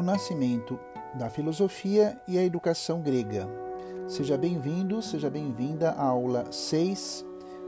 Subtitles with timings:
[0.00, 0.80] o nascimento
[1.12, 3.46] da filosofia e a educação grega.
[4.08, 7.22] Seja bem-vindo, seja bem-vinda à aula 6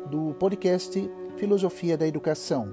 [0.06, 2.72] do podcast Filosofia da Educação.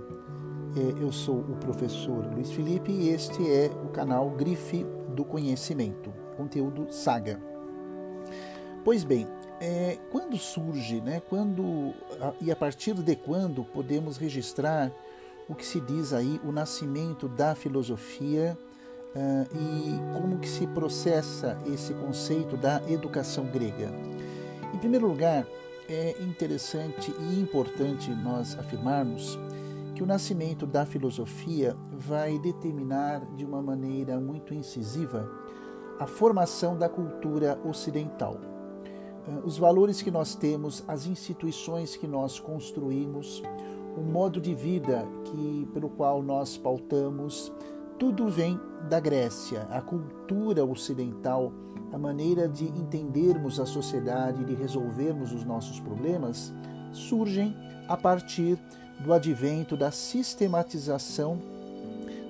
[0.77, 6.13] É, eu sou o professor Luiz Felipe e este é o canal Grife do Conhecimento,
[6.37, 7.37] conteúdo Saga.
[8.85, 9.27] Pois bem,
[9.59, 11.93] é, quando surge, né, quando
[12.39, 14.89] e a partir de quando podemos registrar
[15.49, 18.57] o que se diz aí o nascimento da filosofia
[19.15, 23.91] uh, e como que se processa esse conceito da educação grega.
[24.73, 25.45] Em primeiro lugar,
[25.87, 29.39] é interessante e importante nós afirmarmos
[29.95, 35.29] que o nascimento da filosofia vai determinar de uma maneira muito incisiva
[35.99, 38.39] a formação da cultura ocidental.
[39.43, 43.43] Os valores que nós temos, as instituições que nós construímos,
[43.97, 47.51] o modo de vida que pelo qual nós pautamos,
[47.99, 49.67] tudo vem da Grécia.
[49.69, 51.51] A cultura ocidental,
[51.91, 56.53] a maneira de entendermos a sociedade, de resolvermos os nossos problemas,
[56.91, 57.55] surgem
[57.87, 58.57] a partir
[59.01, 61.39] do advento da sistematização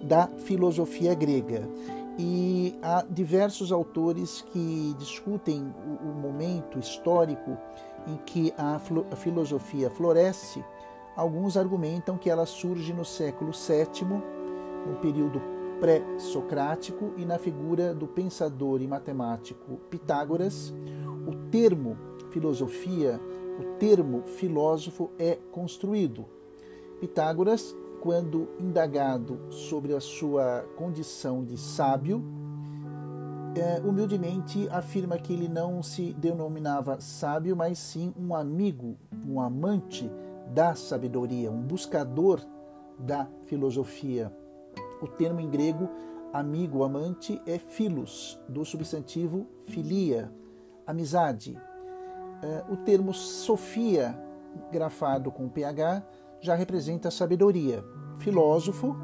[0.03, 1.67] da filosofia grega.
[2.17, 7.57] E há diversos autores que discutem o, momento histórico
[8.07, 8.77] em que a
[9.15, 10.61] filosofia floresce
[11.19, 14.07] Alguns argumentam que ela surge no século VII,
[14.87, 15.41] no período
[15.79, 20.73] pré-socrático, e na figura do pensador e matemático Pitágoras.
[21.27, 21.97] O termo
[22.31, 23.19] filosofia,
[23.59, 26.25] o termo filósofo é construído.
[26.99, 32.23] Pitágoras, quando indagado sobre a sua condição de sábio,
[33.55, 38.95] é, humildemente afirma que ele não se denominava sábio, mas sim um amigo,
[39.27, 40.09] um amante
[40.53, 42.41] da sabedoria, um buscador
[42.97, 44.31] da filosofia.
[45.01, 45.89] O termo em grego
[46.33, 50.31] amigo, amante, é philos, do substantivo filia,
[50.85, 51.57] amizade.
[52.41, 54.17] É, o termo sofia,
[54.71, 56.03] grafado com ph,
[56.39, 57.83] já representa sabedoria.
[58.17, 58.95] Filósofo,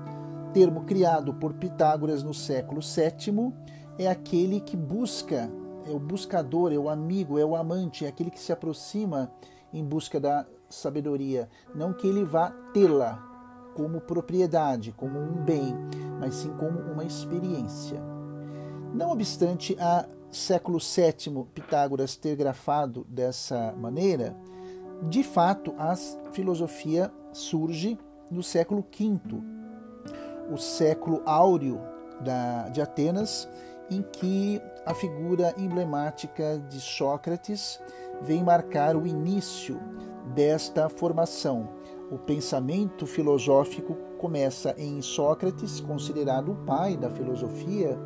[0.54, 3.54] termo criado por Pitágoras no século VII,
[3.98, 5.52] é aquele que busca,
[5.86, 9.32] é o buscador, é o amigo, é o amante, é aquele que se aproxima
[9.74, 13.34] em busca da sabedoria, não que ele vá tê-la
[13.75, 15.75] como propriedade, como um bem,
[16.19, 18.02] mas sim como uma experiência.
[18.94, 24.35] Não obstante a século VII Pitágoras ter grafado dessa maneira,
[25.03, 25.94] de fato a
[26.31, 28.00] filosofia surge
[28.31, 29.19] no século V,
[30.50, 31.80] o século áureo
[32.22, 33.47] da, de Atenas,
[33.91, 37.80] em que a figura emblemática de Sócrates
[38.22, 39.80] vem marcar o início
[40.34, 41.69] desta formação.
[42.12, 47.98] O pensamento filosófico começa em Sócrates, considerado o pai da filosofia,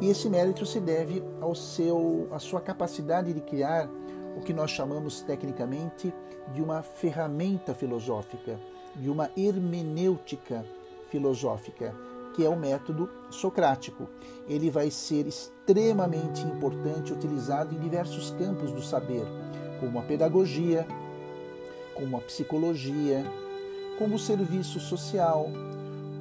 [0.00, 3.88] e esse mérito se deve ao seu, à sua capacidade de criar
[4.36, 6.12] o que nós chamamos tecnicamente
[6.52, 8.60] de uma ferramenta filosófica,
[8.94, 10.64] de uma hermenêutica
[11.08, 11.94] filosófica,
[12.34, 14.08] que é o método socrático.
[14.46, 19.24] Ele vai ser extremamente importante, utilizado em diversos campos do saber,
[19.80, 20.86] como a pedagogia,
[21.96, 23.24] como a psicologia,
[23.98, 25.48] como o serviço social,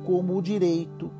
[0.05, 1.11] como o direito,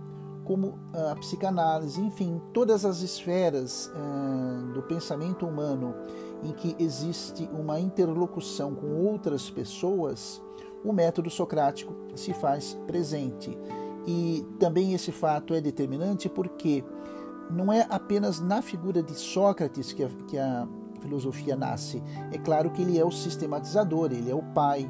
[0.46, 5.96] como a psicanálise, enfim, todas as esferas uh, do pensamento humano
[6.44, 10.42] em que existe uma interlocução com outras pessoas,
[10.84, 13.58] o método socrático se faz presente.
[14.06, 16.84] E também esse fato é determinante porque
[17.50, 20.68] não é apenas na figura de Sócrates que a, que a
[21.06, 22.02] filosofia nasce.
[22.32, 24.90] É claro que ele é o sistematizador, ele é o pai,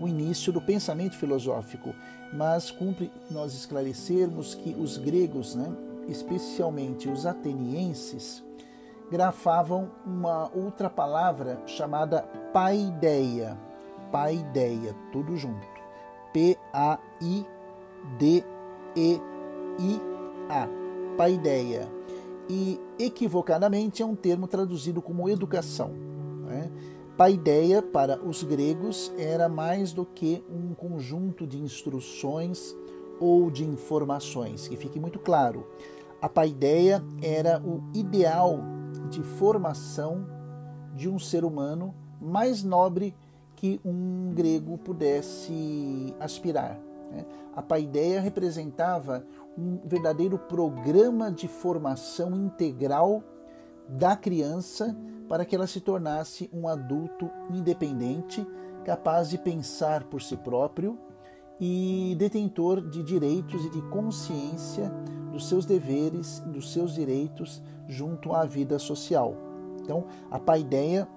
[0.00, 1.94] o início do pensamento filosófico,
[2.32, 5.72] mas cumpre nós esclarecermos que os gregos, né,
[6.06, 8.44] especialmente os atenienses,
[9.10, 12.22] grafavam uma outra palavra chamada
[12.52, 13.56] paideia.
[14.12, 15.66] Paideia, tudo junto.
[16.32, 17.48] P-A-I-D-E-I-A.
[21.16, 21.98] Paideia
[22.48, 25.90] e equivocadamente é um termo traduzido como educação.
[26.46, 26.70] Né?
[27.16, 32.76] Paideia, para os gregos, era mais do que um conjunto de instruções
[33.20, 35.66] ou de informações, que fique muito claro.
[36.22, 38.60] A paideia era o ideal
[39.10, 40.26] de formação
[40.94, 43.14] de um ser humano mais nobre
[43.56, 46.78] que um grego pudesse aspirar.
[47.10, 47.24] Né?
[47.54, 49.24] A paideia representava
[49.58, 53.24] um verdadeiro programa de formação integral
[53.88, 54.96] da criança
[55.28, 58.46] para que ela se tornasse um adulto independente,
[58.84, 60.96] capaz de pensar por si próprio
[61.60, 64.90] e detentor de direitos e de consciência
[65.32, 69.34] dos seus deveres, dos seus direitos junto à vida social.
[69.82, 71.08] Então, a paideia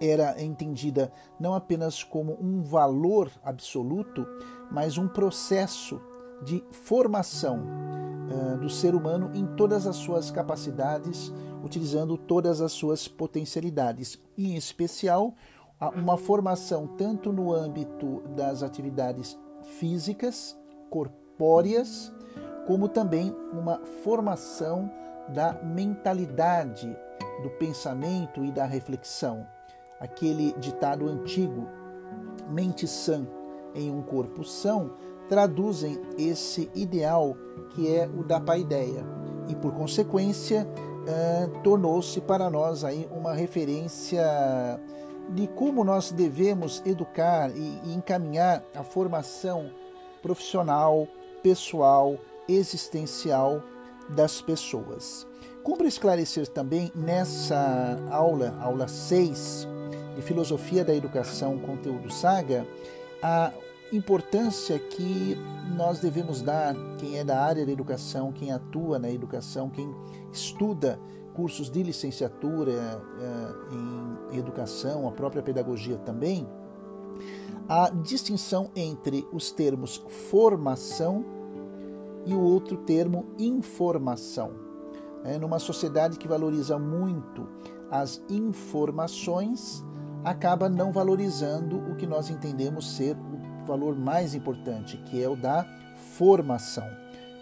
[0.00, 1.10] era entendida
[1.40, 4.26] não apenas como um valor absoluto,
[4.70, 6.00] mas um processo
[6.42, 7.64] de formação
[8.30, 14.56] uh, do ser humano em todas as suas capacidades, utilizando todas as suas potencialidades, em
[14.56, 15.34] especial
[15.94, 19.38] uma formação tanto no âmbito das atividades
[19.78, 20.56] físicas,
[20.88, 22.12] corpóreas,
[22.66, 24.90] como também uma formação
[25.28, 26.96] da mentalidade,
[27.42, 29.46] do pensamento e da reflexão.
[30.00, 31.68] Aquele ditado antigo,
[32.48, 33.26] mente sã
[33.74, 34.92] em um corpo são,
[35.28, 37.36] traduzem esse ideal
[37.70, 39.04] que é o da paideia
[39.48, 44.24] e por consequência uh, tornou-se para nós aí uma referência
[45.30, 49.70] de como nós devemos educar e, e encaminhar a formação
[50.22, 51.06] profissional,
[51.42, 52.16] pessoal,
[52.48, 53.62] existencial
[54.08, 55.26] das pessoas.
[55.62, 59.66] Cumpre esclarecer também nessa aula, aula 6
[60.14, 62.66] de Filosofia da Educação, conteúdo Saga,
[63.22, 63.52] a
[63.92, 65.36] importância que
[65.76, 69.94] nós devemos dar, quem é da área da educação, quem atua na educação, quem
[70.32, 70.98] estuda
[71.34, 76.48] cursos de licenciatura eh, em educação, a própria pedagogia também,
[77.68, 81.24] a distinção entre os termos formação
[82.24, 84.52] e o outro termo informação.
[85.24, 87.48] É, numa sociedade que valoriza muito
[87.90, 89.84] as informações,
[90.24, 95.36] acaba não valorizando o que nós entendemos ser o valor mais importante, que é o
[95.36, 95.66] da
[96.16, 96.88] formação.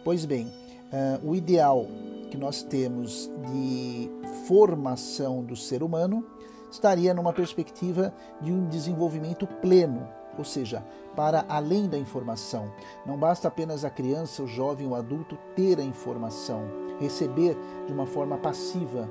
[0.02, 1.86] Pois bem, uh, o ideal
[2.30, 4.10] que nós temos de
[4.46, 6.26] formação do ser humano
[6.70, 10.84] estaria numa perspectiva de um desenvolvimento pleno, ou seja,
[11.14, 12.72] para além da informação.
[13.06, 16.62] Não basta apenas a criança, o jovem, o adulto ter a informação,
[16.98, 17.56] receber
[17.86, 19.08] de uma forma passiva,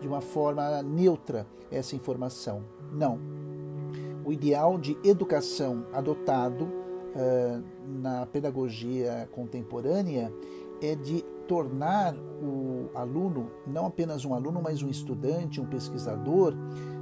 [0.00, 2.62] de uma forma neutra essa informação.
[2.92, 3.35] Não.
[4.26, 10.32] O ideal de educação adotado uh, na pedagogia contemporânea
[10.82, 12.12] é de tornar
[12.42, 16.54] o aluno não apenas um aluno, mas um estudante, um pesquisador,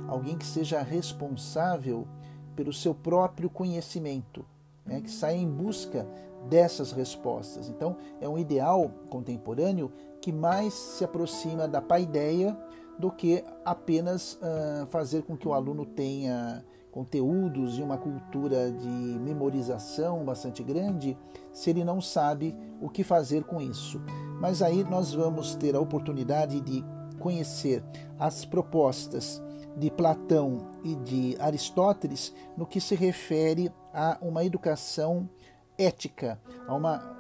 [0.07, 2.07] alguém que seja responsável
[2.55, 4.45] pelo seu próprio conhecimento,
[4.85, 6.07] né, que saia em busca
[6.51, 7.71] dessas respostas.
[7.71, 12.55] Então, é um ideal contemporâneo que mais se aproxima da paideia
[12.99, 16.63] do que apenas uh, fazer com que o aluno tenha
[16.95, 21.19] conteúdos e uma cultura de memorização bastante grande,
[21.53, 24.01] se ele não sabe o que fazer com isso.
[24.41, 26.85] Mas aí nós vamos ter a oportunidade de
[27.19, 27.83] conhecer
[28.17, 29.43] as propostas
[29.77, 35.29] de Platão e de Aristóteles no que se refere a uma educação
[35.77, 37.17] ética, a uma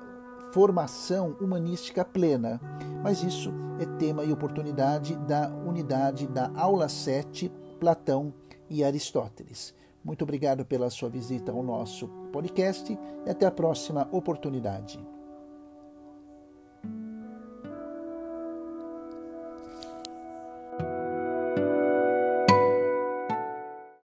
[0.52, 2.60] formação humanística plena.
[3.02, 7.50] Mas isso é tema e oportunidade da unidade da aula 7,
[7.80, 8.32] Platão
[8.68, 9.74] e Aristóteles.
[10.04, 15.13] Muito obrigado pela sua visita ao nosso podcast e até a próxima oportunidade.